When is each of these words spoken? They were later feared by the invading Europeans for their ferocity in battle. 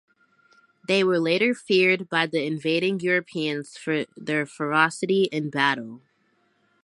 They 0.87 1.03
were 1.03 1.19
later 1.19 1.53
feared 1.53 2.09
by 2.09 2.25
the 2.25 2.43
invading 2.43 3.01
Europeans 3.01 3.77
for 3.77 4.05
their 4.17 4.47
ferocity 4.47 5.25
in 5.31 5.51
battle. 5.51 6.01